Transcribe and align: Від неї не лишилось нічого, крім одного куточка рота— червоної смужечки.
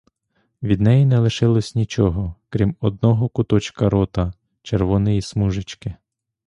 Від 0.63 0.81
неї 0.81 1.05
не 1.05 1.19
лишилось 1.19 1.75
нічого, 1.75 2.35
крім 2.49 2.75
одного 2.79 3.29
куточка 3.29 3.89
рота— 3.89 4.33
червоної 4.61 5.21
смужечки. 5.21 5.95